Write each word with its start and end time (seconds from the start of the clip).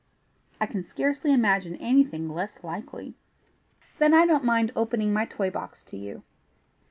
"I 0.59 0.65
can 0.65 0.81
scarcely 0.81 1.31
imagine 1.31 1.75
anything 1.75 2.27
less 2.27 2.63
likely." 2.63 3.13
"Then 3.99 4.15
I 4.15 4.25
don't 4.25 4.43
mind 4.43 4.71
opening 4.75 5.13
my 5.13 5.25
toy 5.25 5.51
box 5.51 5.83
to 5.83 5.95
you. 5.95 6.23